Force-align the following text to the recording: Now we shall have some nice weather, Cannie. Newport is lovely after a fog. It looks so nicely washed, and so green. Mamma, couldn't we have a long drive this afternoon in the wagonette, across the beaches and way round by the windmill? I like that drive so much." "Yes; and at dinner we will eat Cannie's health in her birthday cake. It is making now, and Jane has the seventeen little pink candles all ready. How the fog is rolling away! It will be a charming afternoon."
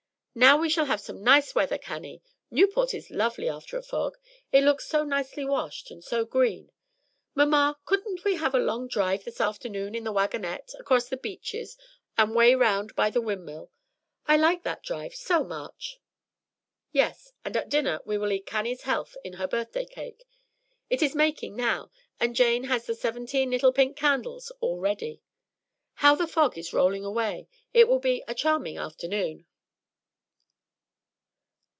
Now 0.33 0.55
we 0.55 0.69
shall 0.69 0.85
have 0.85 1.01
some 1.01 1.21
nice 1.25 1.53
weather, 1.55 1.77
Cannie. 1.77 2.21
Newport 2.49 2.93
is 2.93 3.11
lovely 3.11 3.49
after 3.49 3.75
a 3.77 3.83
fog. 3.83 4.17
It 4.49 4.63
looks 4.63 4.87
so 4.87 5.03
nicely 5.03 5.43
washed, 5.43 5.91
and 5.91 6.01
so 6.01 6.23
green. 6.23 6.71
Mamma, 7.35 7.77
couldn't 7.83 8.23
we 8.23 8.35
have 8.37 8.55
a 8.55 8.59
long 8.59 8.87
drive 8.87 9.25
this 9.25 9.41
afternoon 9.41 9.93
in 9.93 10.05
the 10.05 10.13
wagonette, 10.13 10.71
across 10.79 11.09
the 11.09 11.17
beaches 11.17 11.77
and 12.17 12.33
way 12.33 12.55
round 12.55 12.95
by 12.95 13.09
the 13.09 13.19
windmill? 13.19 13.71
I 14.25 14.37
like 14.37 14.63
that 14.63 14.83
drive 14.83 15.13
so 15.13 15.43
much." 15.43 15.99
"Yes; 16.93 17.33
and 17.43 17.57
at 17.57 17.67
dinner 17.67 17.99
we 18.05 18.17
will 18.17 18.31
eat 18.31 18.45
Cannie's 18.45 18.83
health 18.83 19.17
in 19.25 19.33
her 19.33 19.49
birthday 19.49 19.83
cake. 19.83 20.23
It 20.89 21.01
is 21.03 21.13
making 21.13 21.57
now, 21.57 21.91
and 22.21 22.37
Jane 22.37 22.63
has 22.63 22.85
the 22.85 22.95
seventeen 22.95 23.49
little 23.51 23.73
pink 23.73 23.97
candles 23.97 24.49
all 24.61 24.79
ready. 24.79 25.21
How 25.95 26.15
the 26.15 26.25
fog 26.25 26.57
is 26.57 26.71
rolling 26.71 27.03
away! 27.03 27.49
It 27.73 27.89
will 27.89 27.99
be 27.99 28.23
a 28.29 28.33
charming 28.33 28.77
afternoon." 28.77 29.45